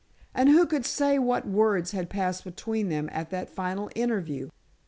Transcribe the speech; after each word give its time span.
And 0.33 0.49
who 0.49 0.65
could 0.65 0.83
say 0.83 1.19
what 1.19 1.47
words 1.47 1.91
had 1.91 2.09
passed 2.09 2.43
between 2.43 2.89
them 2.89 3.07
at 3.11 3.29
that 3.29 3.51
final 3.51 3.91
interview? 3.93 4.49